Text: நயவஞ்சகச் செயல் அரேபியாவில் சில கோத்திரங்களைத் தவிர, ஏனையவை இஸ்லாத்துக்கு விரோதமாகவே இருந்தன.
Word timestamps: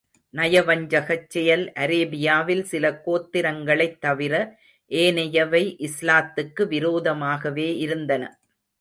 நயவஞ்சகச் 0.33 1.27
செயல் 1.27 1.71
அரேபியாவில் 1.75 2.63
சில 2.63 2.91
கோத்திரங்களைத் 3.05 3.99
தவிர, 3.99 4.33
ஏனையவை 4.91 5.63
இஸ்லாத்துக்கு 5.81 6.65
விரோதமாகவே 6.67 7.77
இருந்தன. 7.77 8.23